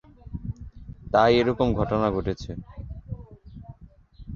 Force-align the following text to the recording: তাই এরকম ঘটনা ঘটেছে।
তাই 1.13 1.31
এরকম 1.39 1.67
ঘটনা 1.73 2.07
ঘটেছে। 2.11 2.51